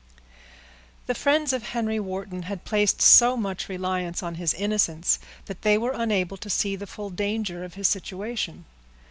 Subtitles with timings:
[1.05, 5.77] _The friends of Henry Wharton had placed so much reliance on his innocence, that they
[5.77, 8.65] were unable to see the full danger of his situation.